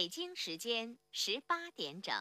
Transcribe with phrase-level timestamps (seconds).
[0.00, 2.14] 北京时间十八点整。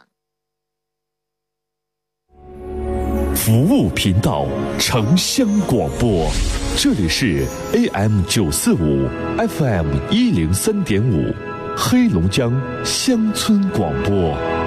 [3.34, 4.46] 服务频道，
[4.78, 6.30] 城乡广播，
[6.78, 11.34] 这里是 AM 九四五，FM 一零三点五，
[11.78, 12.52] 黑龙江
[12.84, 14.59] 乡村广播。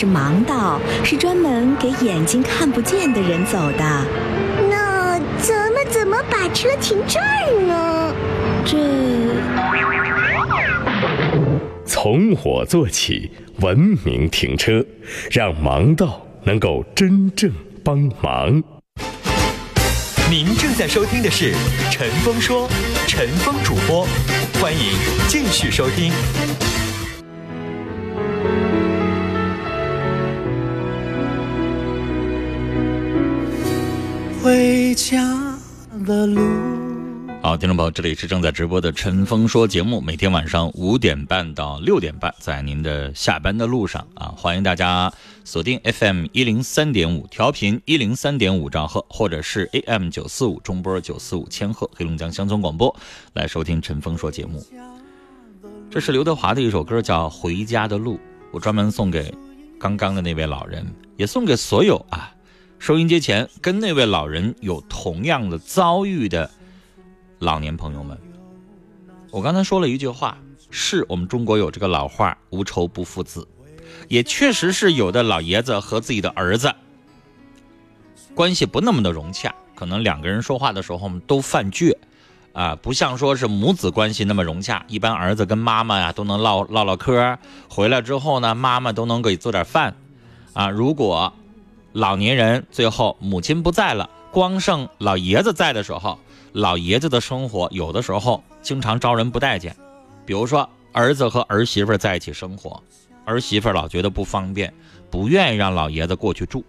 [0.00, 4.06] 是盲道，是专门给眼睛看不见的人走的。
[4.70, 8.14] 那咱们怎么把车停这儿呢？
[8.64, 8.78] 这
[11.84, 14.82] 从我做起，文明停车，
[15.30, 17.52] 让盲道能够真正
[17.84, 18.62] 帮忙。
[20.30, 21.52] 您正在收听的是
[21.90, 22.66] 《陈峰说》，
[23.06, 24.08] 陈峰主播，
[24.62, 24.94] 欢迎
[25.28, 26.10] 继续收听。
[34.50, 35.56] 回家
[36.04, 36.40] 的路。
[37.40, 45.12] 好，听众朋友，这里是正在直播的《陈峰说》节目，每天晚上五点半到六点半，在您的下班的路上啊，欢迎大家
[45.44, 52.92] 锁定 FM 一零三点五调频一零三点五兆赫，或者是 AM 九四五中波九四五千赫，黑龙江乡村广播
[53.34, 54.66] 来收听《陈峰说》节目。
[55.88, 58.16] 这是刘德华的一首歌，叫《回家的路》，
[58.50, 59.32] 我专门送给
[59.78, 60.84] 刚刚的那位老人，
[61.16, 62.34] 也送给所有啊
[62.80, 66.50] 收音机前跟那位老人有同样的遭遇的。
[67.38, 68.18] 老年朋友们，
[69.30, 70.38] 我刚才说了一句话，
[70.70, 73.46] 是我们中国有这个老话“无仇不父子”，
[74.08, 76.74] 也确实是有的老爷子和自己的儿子
[78.34, 81.94] 关系不那么的融洽，可能两个人说话的时候都犯倔，
[82.54, 84.82] 啊，不像说是母子关系那么融洽。
[84.88, 87.38] 一般儿子跟妈妈呀都能唠唠唠嗑，
[87.68, 89.94] 回来之后呢，妈妈都能给做点饭，
[90.54, 91.34] 啊，如果
[91.92, 96.18] 老年人最后母亲不在了，光剩老爷子在的时候。
[96.52, 99.76] 老爷子的生活有的时候经常招人不待见，
[100.26, 102.82] 比如说儿子和儿媳妇在一起生活，
[103.24, 104.74] 儿媳妇老觉得不方便，
[105.12, 106.64] 不愿意让老爷子过去住，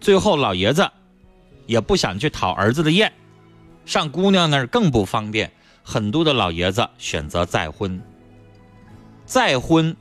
[0.00, 0.86] 最后老爷子
[1.64, 3.10] 也不想去讨儿子的厌，
[3.86, 5.50] 上姑娘那儿更不方便，
[5.82, 7.98] 很多的老爷子选择再婚。
[9.24, 9.96] 再婚，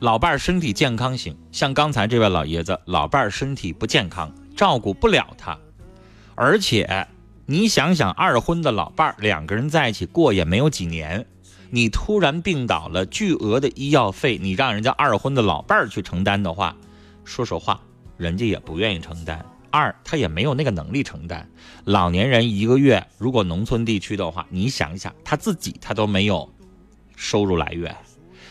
[0.00, 5.58] 老伴儿身体健康行，像刚才这位老爷子，老伴儿身体不健康，照顾不了他，
[6.34, 7.06] 而且。
[7.50, 11.24] 你想想，二婚的老伴儿两个人在一起过也没有几年，
[11.70, 16.76] 你突然病倒了，巨额的医药费，你让人家二婚的老伴儿去承担的话，
[17.24, 17.80] 说实话，
[18.18, 19.42] 人家也不愿意承担。
[19.70, 21.48] 二，他也没有那个能力承担。
[21.84, 26.46] 老年人一个月，如果农村地区的话，你想一想，他自己他都没有
[27.16, 27.96] 收入来源，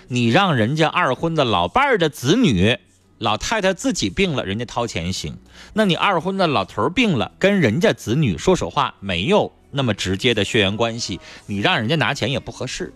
[0.08, 2.78] 你让人家二婚的老伴儿的子女。
[3.20, 5.40] 老太太自己病了，人家掏钱行。
[5.74, 12.94] 那你二婚的老头病了，跟人家子女说实话没有那么直接的血缘关系，你让人家拿钱也不合适，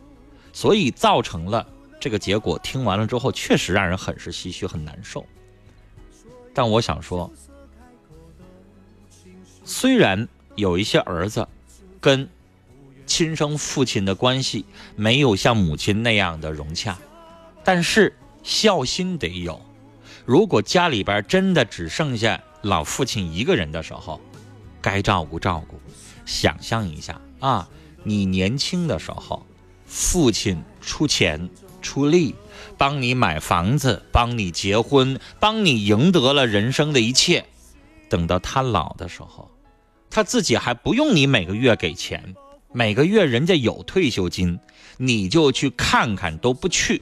[0.53, 1.66] 所以造成了
[2.00, 2.59] 这个结果。
[2.59, 5.25] 听完了之后，确实让人很是唏嘘，很难受。
[6.53, 7.31] 但我想说，
[9.66, 11.47] 虽然有一些儿子
[12.00, 12.29] 跟
[13.06, 16.97] 亲生父亲的关系没有像母亲那样的融洽，
[17.63, 19.62] 但是孝心得有。
[20.25, 24.22] 如果家里边真的只剩下老父亲一个人的时候，
[24.81, 25.79] 该照顾照顾。
[26.25, 27.67] 想象一下啊，
[28.03, 29.45] 你年轻的时候，
[29.85, 31.50] 父亲出钱
[31.81, 32.35] 出力，
[32.78, 37.45] 帮你买房子，帮你结婚，帮你赢得了人生的一切。
[38.07, 39.50] 等到他老的时候，
[40.09, 42.35] 他自己还不用你每个月给钱，
[42.73, 44.57] 每个月人家有退休金，
[44.97, 47.01] 你就去看看都不去，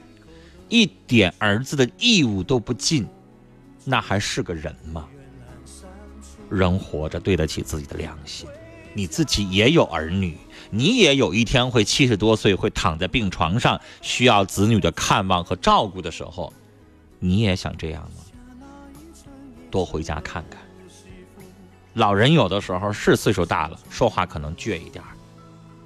[0.67, 3.07] 一点儿子的义务都不尽。
[3.85, 5.07] 那还是个人吗？
[6.49, 8.47] 人活着对得起自己的良心。
[8.93, 10.35] 你自己也有儿女，
[10.71, 16.51] 你也有一天会七十多岁，会躺在病床上，需要子女的看望和照顾的时候，
[17.19, 18.23] 你也想这样吗？
[19.69, 20.59] 多回家看看。
[21.93, 25.03] 老人有的时候是岁数大了，说话可能倔一点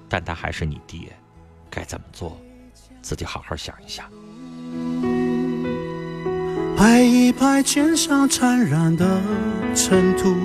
[0.08, 1.12] 但他还是你爹，
[1.70, 2.38] 该怎么做，
[3.02, 4.06] 自己好好想一想。
[6.76, 9.22] 拍一拍肩上沾染的
[9.74, 10.36] 尘土，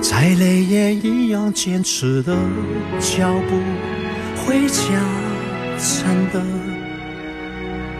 [0.00, 2.34] 再累也一样坚持的
[2.98, 3.60] 脚步，
[4.36, 4.84] 回家
[5.78, 6.42] 真的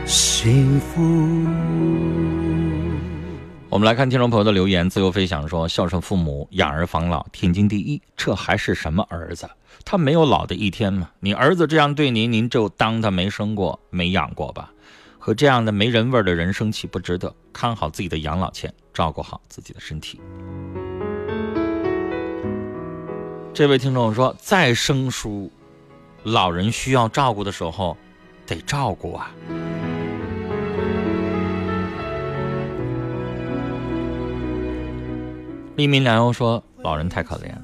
[0.06, 1.00] 幸福。
[3.70, 8.02] 我们来看听众朋友的留言，自由飞翔说：孝顺父母，养儿防老，天经地义。
[8.17, 9.49] 这还是什么儿子？
[9.84, 11.08] 他没有老的一天吗？
[11.20, 14.72] 你儿子这样对您，您就当他没生过、没养过吧。
[15.20, 17.32] 和这样的没人味的人生气不值得。
[17.52, 20.20] 看好自己的养老钱，照顾好自己的身体。
[23.55, 25.49] 这位听众说，再生疏，
[26.25, 27.96] 老人需要照顾的时候，
[28.44, 29.31] 得照顾啊。
[35.81, 37.56] 一名良友说，老人太可怜，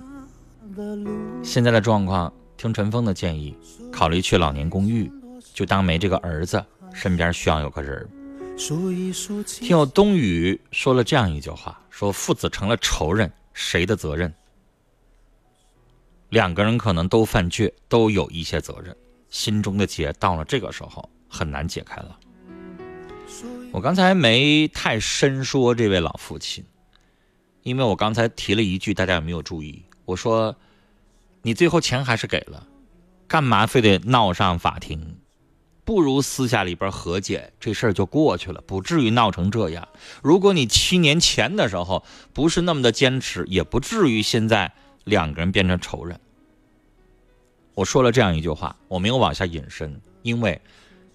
[1.45, 3.55] 现在的状况，听陈峰的建议，
[3.93, 5.13] 考虑去老年公寓，
[5.53, 6.65] 就当没这个儿子，
[6.95, 8.09] 身边需要有个人。
[9.61, 14.33] 听友冬雨说了这样一句话：说父子成了仇人，谁的责任？
[16.31, 18.97] 两个人可能都犯倔，都有一些责任，
[19.29, 22.19] 心中的结到了这个时候很难解开了。
[23.73, 26.65] 我刚才没太深说这位老父亲，
[27.67, 29.83] 因为我刚才提了一句，大家有没有注意？
[30.05, 30.55] 我说
[31.43, 32.65] 你最后钱还是给了，
[33.27, 35.17] 干嘛非得闹上法庭？
[35.85, 39.89] 不如私下里边和解，这事儿就过去了，不至于闹成这样。
[40.23, 44.73] 如果你七年前的时候不是那么的坚持，也不至于现在
[45.03, 46.21] 两个人变成仇人。
[47.75, 50.61] 我说了这样一句话，我没有往下引申，因为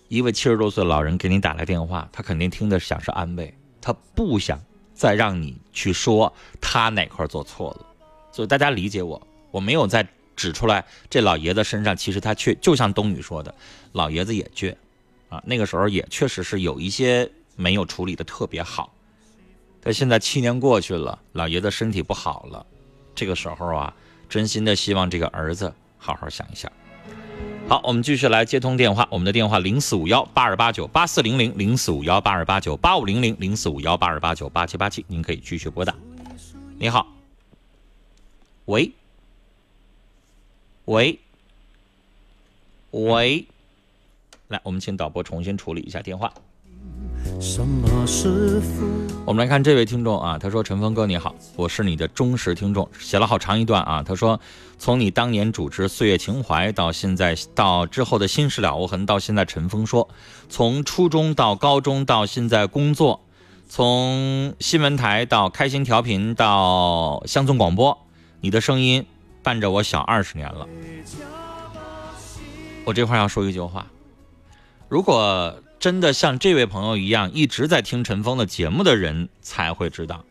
[0.09, 4.62] 一位七十多岁的老人给你打来电话，他肯定听的想是安慰，他不想
[5.01, 6.31] 再让你去说
[6.62, 7.88] 他哪块做错了，
[8.31, 9.19] 所以大家理解我，
[9.50, 10.07] 我没有在。
[10.33, 13.53] 指出来，这老爷子身上其实他却就像冬雨说的，
[13.94, 14.75] 老爷子也倔，
[15.30, 18.92] 啊，那个时候也确实是有一些没有处理的特别好。
[19.81, 22.65] 但现在七年过去了，老爷子身体不好了，
[23.13, 23.94] 这个时候啊，
[24.30, 26.71] 真心的希望这个儿子好好想一想。
[27.67, 35.95] 好，我们继续来接通电话，我们的电话零四五幺八二八九八四零零零四五幺八二八九八五零零零四五幺八二八九八七八七，您可以继续拨打。
[36.77, 37.07] 你好，
[38.65, 38.91] 喂。
[40.85, 41.19] 喂，
[42.89, 43.45] 喂，
[44.49, 46.33] 来，我们请导播重新处理一下电话。
[49.25, 54.03] 我们来看这位听众啊，他说：“陈峰哥你好，我是你的忠实听众，写了好长一段啊。
[54.03, 54.39] 他说，
[54.77, 60.07] 从你当年主持《岁月情怀》到现在，到之后的《心事了无痕》，到现在陈峰说，
[60.50, 63.21] 从初中到高中到现在工作，
[63.68, 67.97] 从新闻台到开心调频到乡村广播，
[68.41, 69.06] 你的声音。”
[69.44, 70.68] 伴着我小二十年了，
[72.85, 73.88] 我这块要说一句话：
[74.88, 80.24] 如果真的像这位朋友一样一直在听陈峰的节目的人，才会知道，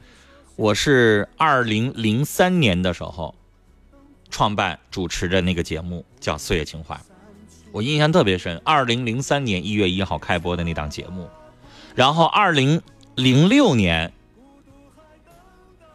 [0.55, 3.35] 我是二零零三年的时候
[4.31, 6.94] 创办主持的那个节目叫《岁月情怀》，
[7.73, 8.62] 我印象特别深。
[8.64, 11.29] 二零零三年一月一号开播的那档节目，
[11.97, 12.81] 然后二零
[13.17, 14.12] 零六年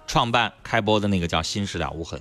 [0.06, 2.20] 创办开播的那个叫《新时了无痕》。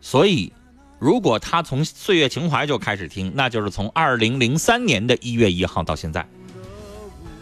[0.00, 0.52] 所以，
[1.02, 6.24] 如果他从《岁月情怀》就开始听，那就是从二零零三年的一月一号到现在，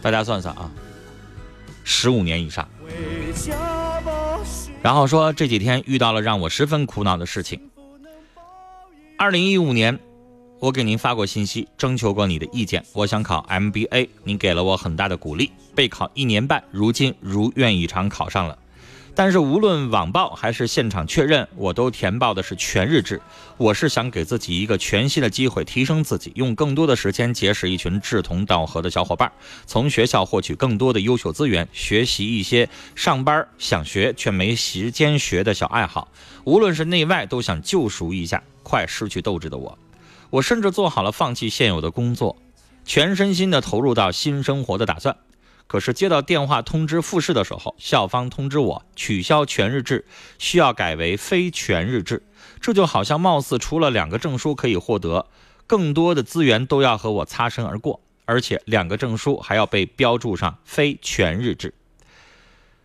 [0.01, 0.71] 大家算算啊，
[1.83, 2.67] 十五年以上。
[4.81, 7.61] 然后说这几天遇到了让我十分苦恼的事情。
[9.15, 9.99] 二零一五年，
[10.59, 15.51] 我给您发过信息，征求过你的意见，我想考 MBA，您给了我很大的鼓励。
[15.75, 18.57] 备考一年半，如今如愿以偿考上了。
[19.13, 23.21] 但是无论网报还是现场确认，我都填报的是全日制。
[23.57, 29.31] 我是想给自己一个全新的机会，提升自己，用更多的时间结识一群志同道合的小伙伴，
[29.65, 36.07] 从学校获取更多的优秀资源，学习一些上班想学却没时间学的小爱好。
[36.45, 39.77] 无论是内外，都想救赎一下快失去斗志的我。
[40.29, 42.37] 我甚至做好了放弃现有的工作，
[42.85, 45.17] 全身心的投入到新生活的打算。
[45.71, 50.03] 可是接到电话通知复试的时候，校方通知我取消全日制，
[50.37, 52.23] 需要改为非全日制。
[52.59, 55.27] 这就好像貌似除了两个证书可以获得，
[55.65, 61.73] 更多的资源都要和我擦身而过，而且两个证书还要被标注上非全日制。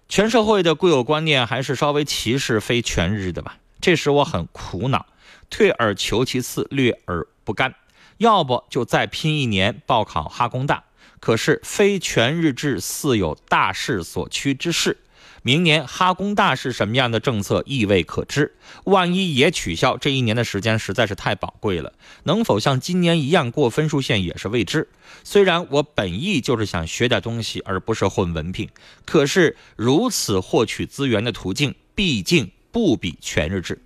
[0.09, 5.07] 全社会的固有观念还是稍微歧视非全日的吧，这使我很苦恼，
[5.51, 7.75] 退而求其次，略而不甘。
[8.19, 10.85] 要不就再拼一年报考哈工大。
[11.21, 14.99] 可是非全日制似有大势所趋之势，
[15.43, 18.55] 明年哈工大是什么样的政策亦未可知。
[18.85, 21.93] 万一也取消，这一年的时间实在是太宝贵了，
[22.25, 24.89] 能否像今年一样过分数线也是未知。
[25.25, 28.69] 虽然我本意就是想学点东西，而不是混文凭，
[29.05, 33.81] 可是如此获取资源的途径，毕竟不比全日制。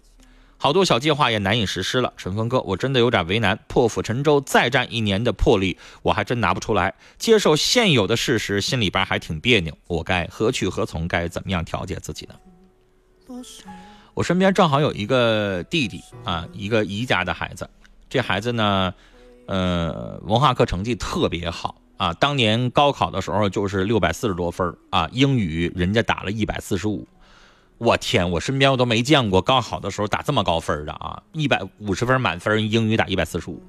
[0.63, 3.59] 好多小计划也难以实施了，陈峰哥，我真的有点为难。
[3.67, 6.95] 破釜沉舟再战一年的魄力，我还真拿不出来。
[7.17, 9.75] 接受现有的事实，心里边还挺别扭。
[9.87, 11.09] 我该何去何从？
[11.09, 12.35] 该怎么样调节自己呢？
[14.13, 17.67] 我身边正好有一个弟弟啊，一个姨家的孩子。
[18.11, 18.93] 这孩子呢，
[19.47, 27.09] 呃，文化课成绩特别好啊，当年高考的时候就是六百四十多分啊，英语人家打了一百四十五。
[27.81, 31.23] 我天，我身边我都没见过高考的时候打这么高分的啊！
[31.33, 33.63] 一百五十分满分，英语打一百四十五，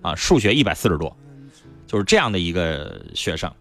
[0.00, 1.14] 啊，数学一百四十多，
[1.86, 3.52] 就是这样的一个学生。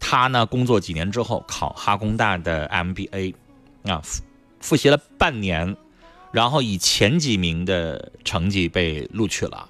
[0.00, 3.32] 他呢，工作几年之后考哈工大的 MBA，
[3.84, 4.24] 啊，复
[4.58, 5.76] 复习了半年，
[6.32, 9.68] 然后以前几名的成绩被录取了。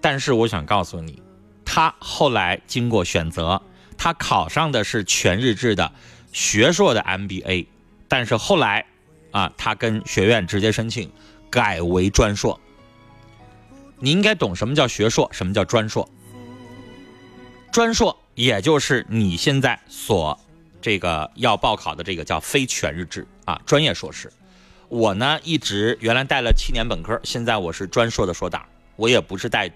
[0.00, 1.20] 但是我想告诉你，
[1.64, 3.60] 他后来经过选择，
[3.98, 5.90] 他考上的是全日制的
[6.30, 7.66] 学硕的 MBA，
[8.14, 8.86] 但是后来，
[9.32, 11.10] 啊，他跟学院直接申请
[11.50, 12.60] 改为专硕。
[13.98, 16.08] 你应该懂什么叫学硕，什么叫专硕。
[17.72, 20.38] 专硕也就是你现在所
[20.80, 24.32] 这个要报考的这个叫非全日制啊专业硕士。
[24.88, 29.68] 我呢一直原来带了七年本科，现在我是专硕的硕导，我也不是带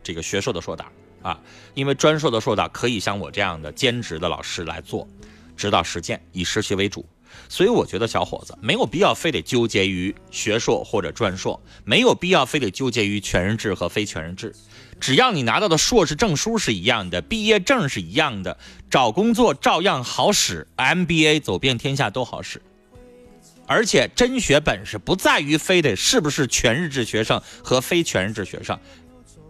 [0.00, 0.84] 这个学硕的硕导
[1.22, 1.40] 啊，
[1.74, 5.08] 因为专硕的硕导可以像我这样的兼职的老师来做
[5.56, 7.04] 指导实践，以实习为主。
[7.48, 14.54] 所以我觉得小伙子没有必要非得纠结于学硕或者专硕，没有必要非得纠结于全日制和非全日制。
[15.00, 18.58] 只要你拿到的硕士证书是一样的，毕业证是一样的，
[18.90, 22.60] 找工作照样好使，MBA 走遍天下都好使。
[23.66, 28.78] 而且真学本事不在于非得是不是全日制学生和非全日制学生，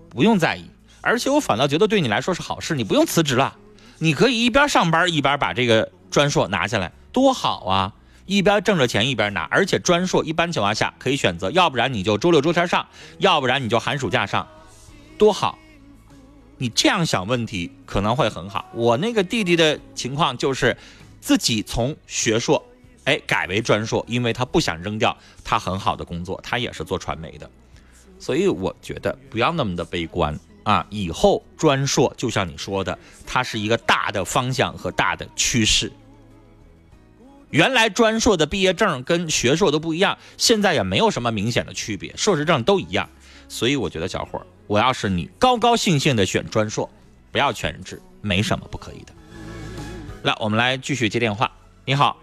[0.08, 0.64] 不用在意。
[1.00, 3.56] 而且我反倒觉得对你来说是好事，你不用辞职了，
[3.98, 7.94] 你可以一边上班一边把这个专硕拿下来，多好啊！
[8.26, 12.86] 一边挣着钱一边拿，而且专硕一般情况下可以选择，要不然你就周六周天上，
[13.18, 14.46] 要不然你就寒暑假上，
[15.18, 15.58] 多好！
[16.58, 18.66] 你这样想问题可能会很好。
[18.74, 20.76] 我那个弟弟的情况就是
[21.20, 22.64] 自己从学硕。
[23.04, 27.50] 哎，改为专硕，因为他不想扔掉他很好的工作，他也是做传媒的，
[28.18, 30.86] 所以我觉得不要那么的悲观啊。
[30.90, 35.90] 以后专硕就像你说的，它是一个大的方向和大的趋势。
[37.50, 43.08] 原来专硕的毕业证跟学硕都不一样，现在也没有什么明显的区别，硕士证都一样。
[43.48, 46.88] 所以我觉得小伙儿，我要是你，高高兴兴的选专硕，
[47.32, 49.12] 不要全日制，没什么不可以的。
[50.22, 51.50] 来，我们来继续接电话。
[51.84, 52.16] 你好。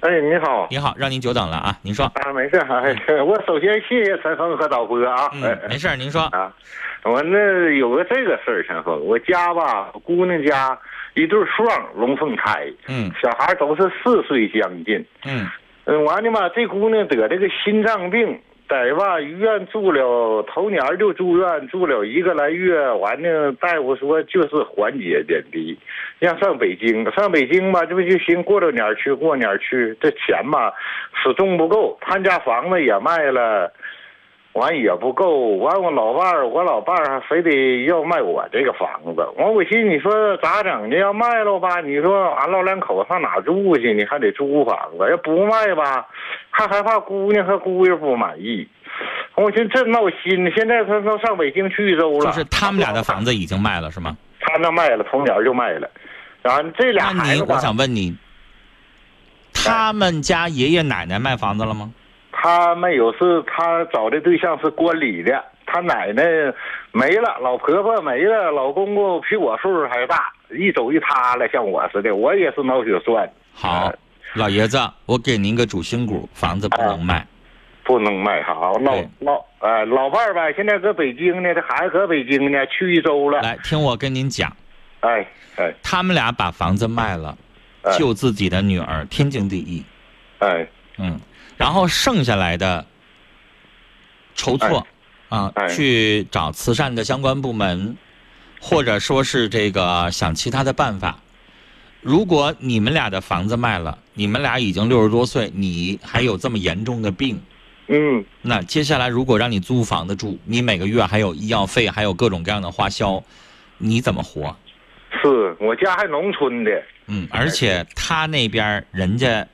[0.00, 1.78] 哎，你好，你好，让您久等了啊！
[1.82, 5.30] 您说啊，没事哎，我首先谢谢陈峰和导播啊。
[5.34, 6.52] 嗯，没事您说啊。
[7.04, 10.76] 我那有个这个事儿，陈峰，我家吧，姑娘家
[11.14, 15.46] 一对双龙凤胎，嗯，小孩都是四岁将近，嗯，
[15.84, 18.40] 嗯，完了嘛，这姑娘得这个心脏病。
[18.68, 25.78] 在吧医院住了头年就住院住了一个来月，完了大夫说就是缓解点滴，
[26.18, 30.72] 让上北京上北京吧，这不就寻过了年去过年去，这钱嘛
[31.22, 33.70] 始终不够，他家房子也卖了，
[34.52, 40.96] 完也不够，完我老伴儿我老伴儿还非得要卖我这个房子，完我寻思你说咋整呢？
[40.96, 43.94] 要卖了吧，你说俺老两口上哪住去？
[43.94, 46.06] 你还得租房子，要不卖吧？
[46.50, 48.68] 还害怕姑娘和姑爷不满意，
[49.36, 50.52] 我寻思这闹心。
[50.54, 54.14] 现在他都上北京去一周了，就是他们俩的房子已经卖了是吗？
[54.40, 55.88] 他那卖了，从年就卖了。
[56.42, 58.14] 然后这俩孩子，我想问你，
[59.54, 61.90] 他们家爷爷奶奶卖房子了吗？
[62.42, 66.24] 他没有，是他找的对象是关里的，他奶奶
[66.90, 73.30] 没了，老婆婆没了，老公公比我岁数还大，一走一塌了，像我似的，我也是脑血栓。
[73.54, 73.92] 好。
[74.34, 77.26] 老爷子，我给您个主心骨，房子不能卖，
[77.84, 78.42] 不能卖。
[78.42, 83.42] 好，老老呃老伴儿吧，现在搁北京呢，这孩子搁北京呢，去一周了。
[83.42, 84.50] 来，听我跟您讲，
[85.00, 85.26] 哎
[85.58, 87.36] 哎，他们俩把房子卖了，
[87.98, 89.84] 救自己的女儿，天经地义。
[90.38, 91.20] 哎，嗯，
[91.62, 92.84] 然后剩下来的
[94.34, 94.84] 筹措
[95.28, 97.96] 啊，去找慈善的相关部门，
[98.60, 101.20] 或者说是这个想其他的办法。
[102.00, 107.40] 如果你们俩的房子卖了，你们俩已经六十多岁，你还有这么严重的病，
[107.86, 113.22] 嗯，那接下来如果让你租房子住，你每个月还有医药费，还有各种各样的花销，
[113.78, 114.56] 你怎么活？
[115.22, 119.46] 是我家还农村的，嗯，而且他那边人家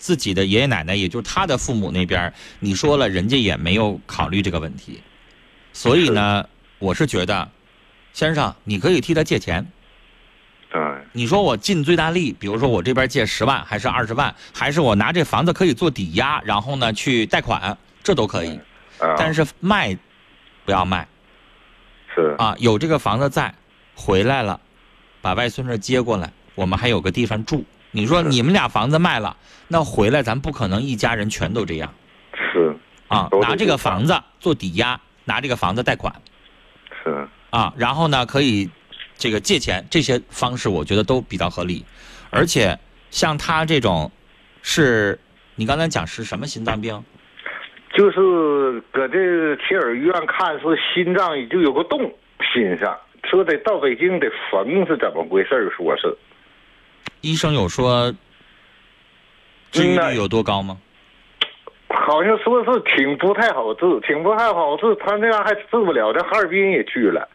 [0.00, 5.02] 自己的爷爷奶奶，也就是他的父母那边，你说了，人家也没有考虑这个问题，
[5.74, 7.46] 所以呢，我是觉得，
[8.14, 9.70] 先生，你可以替他借钱。
[10.72, 10.80] 对，
[11.12, 18.58] 你说我尽最大力，比如说我这边借十万，还是二十万，还是我拿这房子可以做抵押，然后呢去贷款，这都可以。
[19.18, 19.96] 但是卖，
[20.64, 21.06] 不要卖。
[22.14, 23.54] 是啊，有这个房子在，
[23.94, 24.58] 回来了，
[25.20, 27.64] 把外孙女接过来，我们还有个地方住。
[27.90, 29.36] 你说你们俩房子卖了，
[29.68, 31.92] 那回来咱不可能一家人全都这样。
[32.34, 32.76] 是
[33.08, 36.14] 啊，拿这个房子做抵押，拿这个房子贷款。
[37.02, 38.70] 是啊，然后呢可以。
[39.22, 41.84] 这个借钱这些方式，我觉得都比较合理。
[42.30, 42.78] 而且
[43.10, 44.10] 像他这种，
[44.62, 45.20] 是
[45.56, 47.04] 你刚才讲是什么心脏病？
[47.92, 52.10] 就是搁这铁尔医院看说心脏就有个洞，
[52.50, 55.70] 心上说得到北京得缝是怎么回事？
[55.76, 56.16] 说是
[57.20, 58.14] 医生有说
[59.70, 60.76] 治愈率有多高吗？
[61.88, 67.28] 好像说是挺不太好治，挺不太好治，他那样还治不了，这哈尔滨也去了。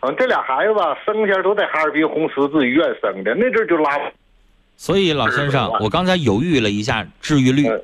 [0.00, 3.98] 嗯，这俩孩子吧，生前都在哈尔滨红十字医院生的，那阵就拉。
[4.76, 7.82] 所以老先生，我刚才犹豫了一下治愈率，嗯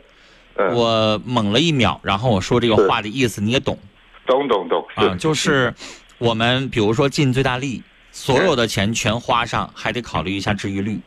[0.56, 3.78] 嗯，我猛了一秒，然后我说这个话的意思你也懂
[4.26, 5.74] 懂懂懂，啊，就是
[6.18, 10.98] 我们比如说尽最大力，所有的钱全花上，还得考虑一下治愈率。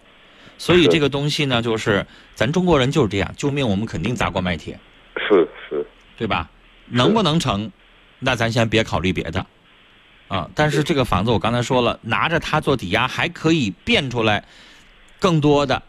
[0.60, 4.78] 所以这个东西呢，就是咱中国人就是这样，救命我们肯定砸锅卖铁，
[5.16, 5.84] 是是
[6.18, 6.48] 对吧？
[6.86, 7.72] 能不能成，
[8.20, 9.46] 那咱先别考虑别的，
[10.28, 10.50] 啊。
[10.54, 14.44] 但是这个房子我刚才说了，拿着它做抵押，还可以变出来
[15.18, 15.82] 更多的，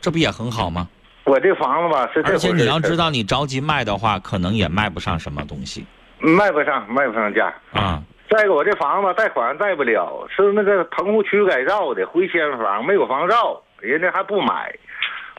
[0.00, 0.86] 这不也很好吗？
[1.24, 5.86] 我这房子吧是这而且你要知道，你着急卖的话，可能也卖不上什么东西
[6.18, 7.54] 卖不上，卖不上价。
[7.72, 8.02] 啊。
[8.28, 14.74] 再一个，我这房子贷款贷不了，是那个棚户区改造的回迁房，没有房照，人家还不买。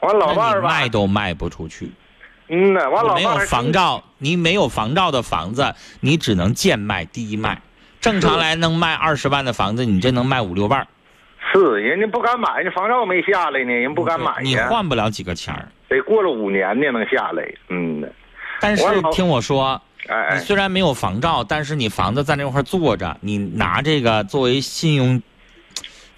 [0.02, 1.92] 完老伴儿吧，卖都卖不出去，
[2.48, 7.62] 嗯呐，完老没有房照，你没有房照的房子，你只能贱卖低卖。
[8.00, 10.88] 正常来能卖二十万的房子，你这能卖五六万，
[11.54, 14.56] 是人家不敢买，那房照没下来呢，人不敢买你。
[14.56, 15.68] 换不了几个钱儿。
[15.88, 18.08] 得过了五年呢能下来，嗯呐，
[18.60, 25.22] 但是听我说，哎哎，你虽然没有房照，但是你房子在那块儿坐着，你拿这个作为信用，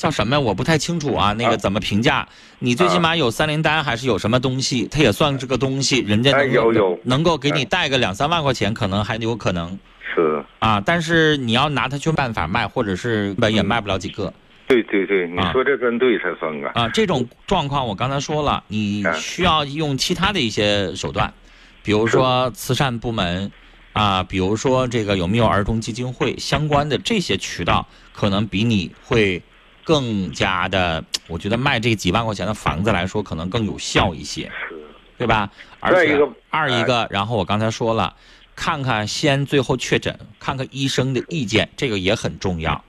[0.03, 0.39] 叫什么呀？
[0.41, 2.27] 我不太清楚啊，那个啊怎么评价？
[2.60, 4.86] 你最起码有三联单，还是有什么东西？
[4.91, 9.79] 它也算是个东西，人家哎能有有能够给你贷个两三万块钱，可能还有可能
[10.13, 10.81] 是，啊。
[10.81, 14.33] 但是你要拿它去办法卖，或者是本也卖不了几个
[14.68, 16.89] 对对对，你啊说这真对，才算啊，啊。
[16.89, 21.33] 这种状况我刚才说了，你嗯需要用其他的一些手段，
[21.81, 23.50] 比如说慈善部门。
[23.94, 29.39] 啊，比如说这个有没有儿童基金会相关的这些渠道，可能比你会
[29.83, 34.51] 更加的，我觉得卖这几万块钱的房子来说，可能更有效一些，
[35.17, 35.50] 对吧？
[35.79, 36.17] 而且
[36.50, 38.15] 二一个，然后我刚才说了，
[38.55, 42.83] 看看先最后确诊，看看医生的意见，这个也很重要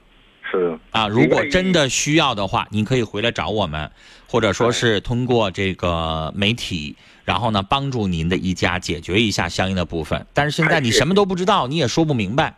[0.50, 1.08] 是，啊。
[1.08, 3.90] 如果真的需要的话，你可以回来找我们，
[4.28, 10.26] 或者说是通过这个媒体，然后呢帮助您的一家解决一下相应的部分。
[10.32, 12.56] 但是现在你什么都不知道，你也说不明白，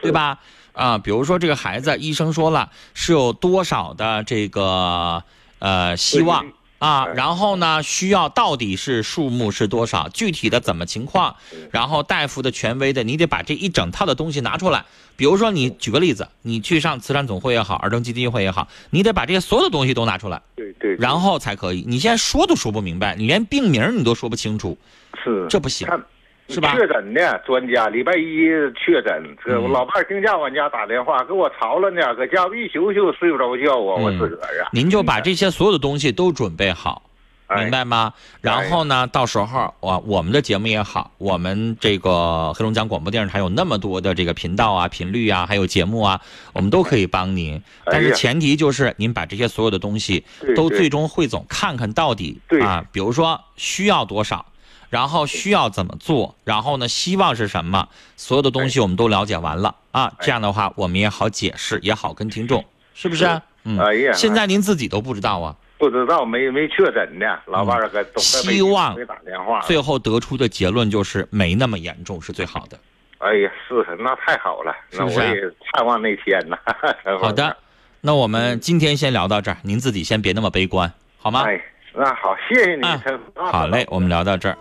[0.00, 0.38] 对吧？
[0.72, 5.22] 啊，比如说这个孩子，医生说了是有多少的这个
[5.58, 6.46] 呃希望
[6.78, 11.36] 啊，然后呢需要到底是数目是多少，具体的怎么情况，
[11.70, 14.84] 然后大夫的权威的，你得把这一整套的东西拿出来。
[15.14, 21.84] 比如说你举个例子，你去上慈善总会也好，儿童基金会也好，你得把这些所有的东西都拿出来，对对，然后才可以。
[21.86, 24.76] 你现在说都说不明白，你连病名你都说不清楚，
[25.22, 25.46] 是。
[25.50, 25.86] 这不行。
[25.86, 26.02] 看
[26.48, 34.68] 是吧确诊的专家，礼拜一确诊，这嗯我老伴儿净家往家打电话，给我吵了呢，搁家一宿宿睡不着觉啊，我嗯自个儿啊。
[34.72, 37.02] 您就把这些所有的东西都准备好。
[37.48, 38.14] 哎明白吗？
[38.40, 46.18] 然后呢，到时候我我们的节目也好，我们这个黑龙江广播电视台有那么多的这个频道啊、频率啊，还有节目啊，
[46.54, 47.62] 我们都可以帮您。
[47.84, 50.24] 但是前提就是您把这些所有的东西
[50.56, 54.46] 都最终汇总，看看到底啊，比如说需要多少，
[54.92, 63.42] 然后需要怎么做，然后呢，希望是什么，所有的东西我们都了解完了啊，这样的话我们也好解释，也好跟听众，是不是啊？
[63.64, 65.56] 嗯，哎呀现在您自己都不知道啊。
[65.78, 69.60] 不知道没没确诊呢，老伴儿希望没打电话。
[69.62, 72.78] 最后得出的结论就是没那么严重是最好的。
[73.16, 76.56] 哎呀，是那太好了，是不是啊那我也盼望那天呢。
[77.18, 77.56] 好的，
[78.02, 81.44] 那我们今天先聊到这儿，您自己先别那么悲观，好吗？
[81.46, 81.58] 哎，
[81.94, 83.02] 那好，谢谢你，啊
[83.34, 84.56] 好嘞，我们聊到这儿。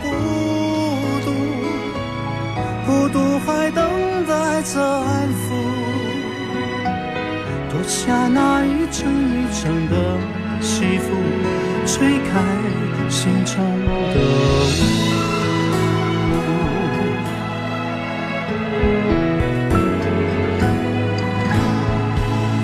[0.00, 0.08] 孤
[1.24, 1.32] 独，
[2.86, 5.50] 孤独还等待着安抚，
[7.70, 9.96] 脱下那一层一层的
[10.60, 11.12] 西服，
[11.86, 12.40] 吹开
[13.10, 14.20] 心中的
[14.70, 14.80] 雾。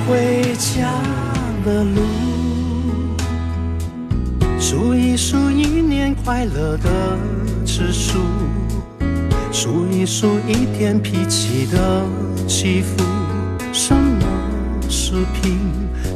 [0.07, 0.89] 回家
[1.65, 2.30] 的路。
[4.61, 7.19] 数一数一年快乐的
[7.65, 8.19] 指数，
[9.51, 12.05] 数一数一天脾气的
[12.47, 13.03] 起伏。
[13.73, 14.23] 什么
[14.87, 15.59] 是贫，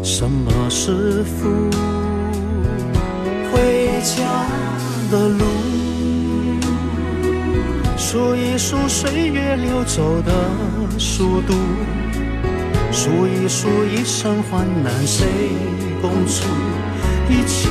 [0.03, 1.71] 什么是富？
[3.51, 4.47] 回家
[5.11, 5.45] 的路，
[7.97, 10.33] 数一数岁月流走的
[10.99, 11.55] 速度，
[12.93, 15.27] 数一数一生患难谁
[16.03, 16.45] 共处，
[17.31, 17.71] 一切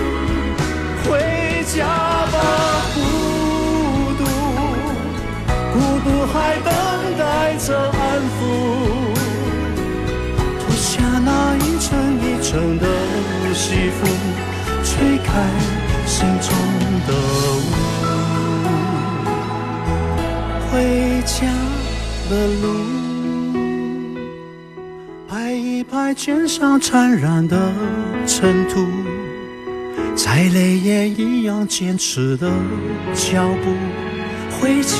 [6.03, 6.71] 独还等
[7.17, 7.99] 待着安
[8.37, 8.39] 抚。
[10.59, 12.85] 脱下那一层一层的
[13.53, 14.07] 西服，
[14.83, 15.29] 吹开
[16.05, 16.49] 心中
[17.07, 17.09] 的
[17.57, 17.69] 雾。
[20.71, 21.45] 回家
[22.29, 22.63] 的路，
[25.27, 27.71] 拍一拍肩上沾染的
[28.25, 28.87] 尘土。
[30.15, 32.49] 再累也一样坚持的
[33.13, 33.75] 脚步，
[34.59, 34.97] 回家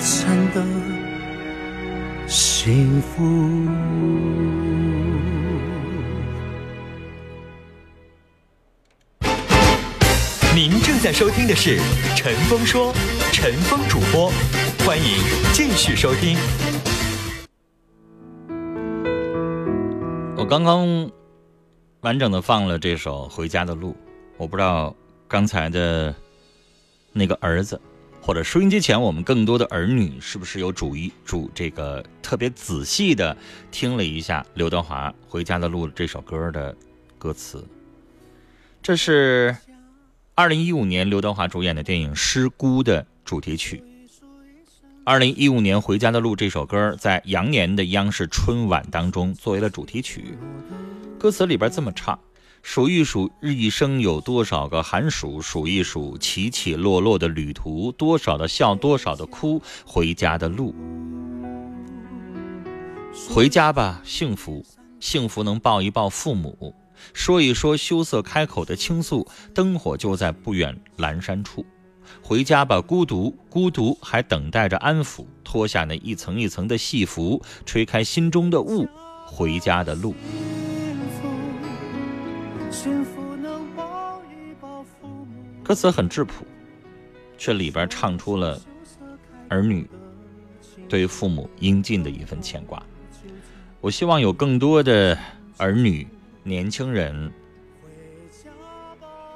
[0.00, 0.64] 真的
[2.28, 3.24] 幸福。
[10.54, 11.78] 您正在收听的是
[12.16, 12.94] 《陈峰说》，
[13.32, 14.30] 陈峰主播，
[14.86, 15.04] 欢迎
[15.52, 16.36] 继续收听。
[20.36, 21.10] 我刚刚
[22.02, 23.90] 完整的放了这首《回家的路》，
[24.36, 24.94] 我不知道
[25.26, 26.14] 刚才的
[27.12, 27.80] 那个儿子，
[28.28, 33.34] 或者收音机前我们更多的儿女，是不是有主意主这个特别仔细的
[33.70, 36.76] 听了一下刘德华《回家的路》这首歌的
[37.16, 37.66] 歌词？
[38.82, 39.56] 这是
[40.34, 43.82] 二零一五年刘德华主演的电影《失孤》的主题曲。
[45.04, 50.36] 二零一五年《回家的路》这首歌在羊年的央视春晚当中作为了主题曲，
[51.18, 52.18] 歌词里边这么唱：
[52.62, 60.74] 数一数日一生有多少个寒暑，数一数起起落落的旅途，多少的笑，多少的哭，回家的路。
[63.30, 64.64] 回家吧，幸福，
[65.00, 66.74] 幸福能抱一抱父母，
[67.14, 71.64] 说一说羞涩开口的倾诉，灯火就在不远阑珊处。
[72.22, 75.26] 回家吧，孤独，孤独还等待着安抚。
[75.44, 78.86] 脱下那一层一层的戏服，吹开心中的雾，
[79.26, 80.14] 回家的路。
[82.70, 85.64] 幸福能抱一抱父母。
[85.64, 86.44] 歌词很质朴，
[87.36, 88.60] 却里边唱出了
[89.48, 89.88] 儿女
[90.88, 92.82] 对父母应尽的一份牵挂。
[93.80, 95.18] 我希望有更多的
[95.56, 96.06] 儿女、
[96.42, 97.32] 年轻人，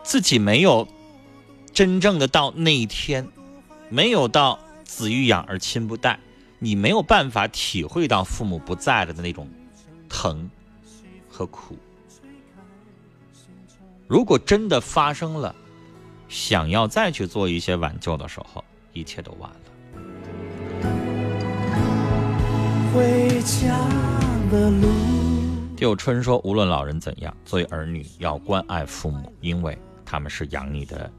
[0.03, 0.87] 自己没有
[1.73, 3.27] 真正的到那一天，
[3.89, 6.19] 没有到子欲养而亲不待，
[6.59, 9.49] 你没有办法体会到父母不在了的那种
[10.09, 10.51] 疼
[11.29, 11.77] 和苦。
[14.09, 15.55] 如果真的发生了，
[16.29, 19.57] 想要再去做一些挽救的时候，一切都晚了。
[22.93, 23.79] 回家
[24.51, 24.89] 的路。
[25.77, 31.11] 就有春说，无论老人怎样，作为儿女要关爱父母，因为他们是养你的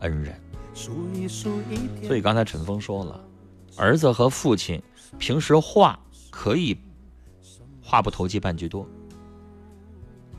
[0.00, 0.34] 恩人。
[0.74, 3.20] 所以刚才陈峰说了，
[3.76, 4.82] 儿子和父亲
[5.18, 5.98] 平时话
[6.30, 6.76] 可以
[7.82, 8.86] 话不投机半句多，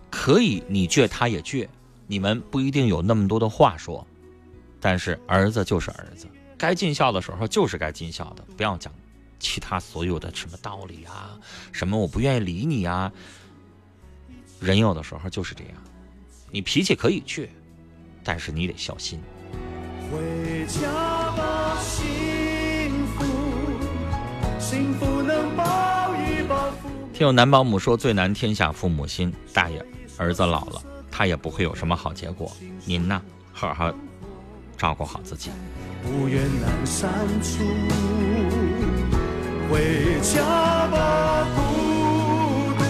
[0.09, 1.67] 可以你倔他也倔，
[2.11, 4.05] 你们不一定有那么多的话说，
[4.81, 6.25] 但是儿子就是儿子，
[6.57, 8.91] 该尽孝的时候就是该尽孝的，不要讲
[9.37, 11.37] 其他所有的什么道理啊，
[11.71, 13.11] 什么我不愿意理你啊。
[14.59, 15.73] 人有的时候就是这样，
[16.49, 17.47] 你脾气可以倔，
[18.23, 19.21] 但是你得孝心。
[20.11, 20.91] 回家
[21.37, 23.23] 吧，幸福，
[24.59, 26.71] 幸福能抱一抱。
[27.13, 29.85] 听友男保姆说：“最难天下父母心。”大爷，
[30.17, 30.81] 儿子老了，
[31.19, 32.49] 他也不会有什么好结果。
[32.85, 33.93] 您呢，好好
[34.77, 35.49] 照顾好自己。
[36.01, 37.11] 不远阑珊
[37.43, 37.61] 处，
[39.69, 41.59] 回家吧，孤
[42.77, 42.85] 独。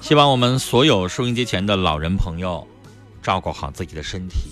[0.00, 2.66] 希望我们所有收音机前的老人朋友，
[3.22, 4.50] 照顾好自己的身体，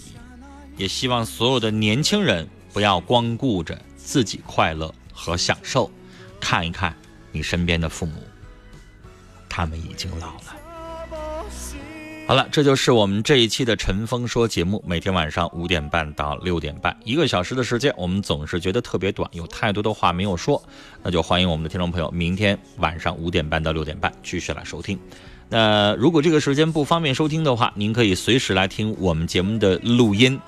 [0.76, 5.90] 也希望所有的年轻人不要光顾着自己快乐，和享受，
[6.40, 6.94] 看一看
[7.32, 8.22] 你身边的父母，
[9.48, 10.61] 他们已经老了。
[12.32, 20.62] 好了，这就是我们这一期的《陈峰说》节目，每天晚上五点半到六点半，一个小时的时间，我们总是觉得特别短，有太多的话没有说，
[21.02, 24.98] 那就欢迎我们的听众朋友，明天晚上五点半到六点半继续来收听。
[25.50, 30.40] 那如果这个时间不方便收听的话，您可以随时来听我们节目的录音。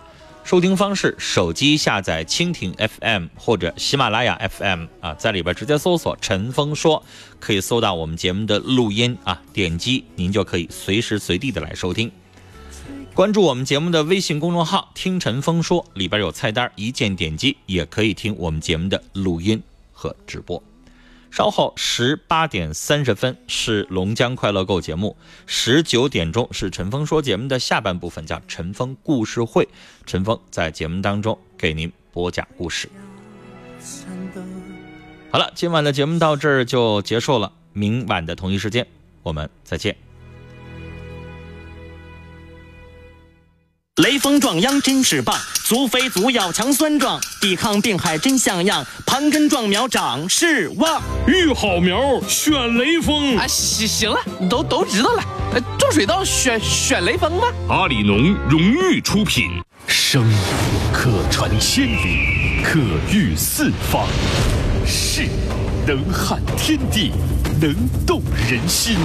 [0.44, 7.02] 收听方式：手机下载蜻蜓 FM 或者喜马拉雅 FM 啊，在里边直接搜索“陈峰说”，
[7.40, 12.12] 可以搜到我们节目的录音啊，点击您就可以随时随地的来收听。
[13.14, 19.62] 关注我们节目的微信公众号“听陈峰说”，里边有菜单，一键点击也可以听我们节目的录音
[19.94, 20.62] 和直播。
[21.35, 25.16] 稍后十八点三十分是龙江快乐购节目，
[25.49, 29.68] 十九点钟是陈峰说节目的下半部分，叫陈峰故事会。
[30.07, 32.88] 陈峰在节目当中给您播讲故事。
[35.33, 38.87] 好了，今晚的节目到这儿就结束了，明晚的同一时间
[39.25, 39.97] 我们再见。
[44.02, 51.00] 雷锋壮秧真是棒，足肥足要强酸壮，抵抗病害真像样，盘根壮苗长势旺。
[51.28, 53.46] 育好苗选雷锋啊！
[53.46, 54.18] 行行了，
[54.50, 55.22] 都都知道了。
[55.78, 57.46] 种水稻选选雷锋吧？
[57.68, 59.62] 阿里农荣誉出品。
[59.87, 60.28] 声
[60.92, 62.80] 可传千里，可
[63.12, 64.09] 御四方。
[64.85, 65.28] 势
[65.87, 67.12] 能撼天地，
[67.61, 67.72] 能
[68.04, 68.96] 动人心。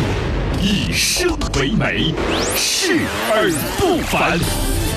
[0.59, 2.11] 以声为媒，
[2.57, 4.39] 视而不凡。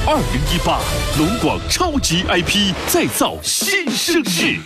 [0.05, 0.81] 二零一八
[1.17, 4.59] 龙广超级 IP 再造新生势，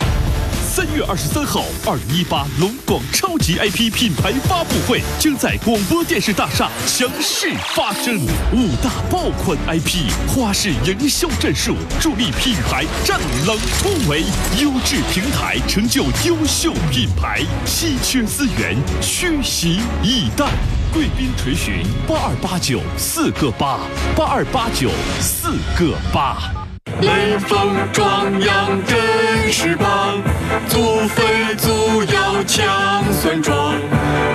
[0.67, 8.19] 三月二十三号，二零一八龙广超级 IP 品牌发布会将在广播电视大厦强势发生。
[8.51, 14.23] 五大爆款 IP，花式营销战术，助力品牌战狼突围。
[14.59, 20.47] 优质平台成就优秀品牌，稀缺资源虚席以待。
[20.93, 23.79] 贵宾垂询八二八九四个八
[24.15, 26.56] 八二八九四个八。
[27.01, 30.19] 雷锋壮阳真是棒，
[30.67, 33.75] 祖飞祖要强酸壮，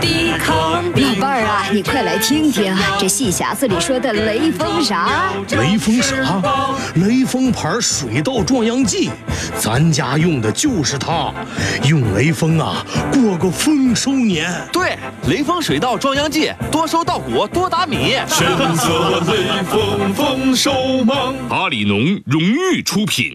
[0.00, 5.32] 抵抗老伴儿啊，你快来听听这戏匣子里说的雷锋啥？
[5.50, 6.40] 雷锋啥？
[6.94, 9.10] 雷锋牌水稻壮阳剂，
[9.58, 11.32] 咱家用的就是它，
[11.88, 14.50] 用雷锋啊，过个丰收年。
[14.72, 14.96] 对，
[15.28, 18.16] 雷锋水稻壮阳剂，多收稻谷，多打米。
[18.28, 18.46] 选
[18.76, 20.72] 择雷锋丰收
[21.04, 23.34] 忙，阿里农荣誉出品。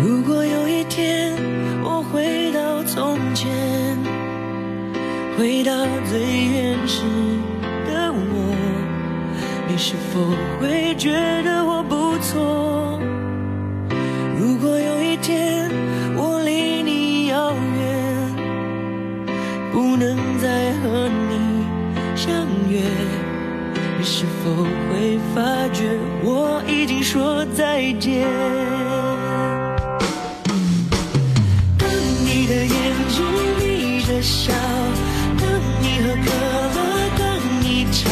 [0.00, 1.34] 如果有一天
[1.82, 3.48] 我回到从前，
[5.36, 5.72] 回到
[6.08, 7.02] 最原始
[7.86, 8.54] 的我，
[9.68, 10.20] 你是否
[10.60, 11.10] 会觉
[11.42, 12.98] 得我不错？
[19.98, 21.66] 能再和你
[22.14, 22.32] 相
[22.70, 22.80] 约，
[23.98, 24.54] 你是否
[24.88, 25.42] 会发
[25.74, 28.24] 觉我已经说再见？
[31.76, 31.90] 当
[32.24, 32.70] 你的眼
[33.08, 33.24] 睛
[33.58, 34.52] 眯着笑，
[35.36, 35.42] 当
[35.82, 36.30] 你喝可
[36.76, 36.78] 乐，
[37.18, 37.26] 当
[37.60, 38.08] 你吵，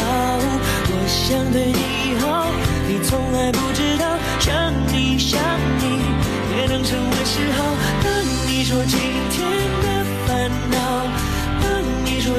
[0.91, 2.51] 我想对你好，
[2.89, 4.05] 你从来不知道，
[4.39, 5.39] 想你想
[5.79, 6.03] 你
[6.57, 7.63] 也能成为嗜好。
[8.03, 8.11] 当
[8.45, 8.99] 你说今
[9.31, 9.37] 天
[9.81, 9.86] 的，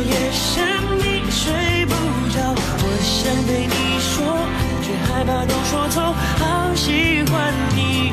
[0.03, 0.65] 夜深
[0.99, 1.93] 你睡不
[2.31, 4.17] 着，我想对你说，
[4.83, 8.13] 却害怕都说错，好喜欢你，